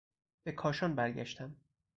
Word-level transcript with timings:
به 0.43 0.51
کاشان 0.51 0.95
برگشتم. 0.95 1.55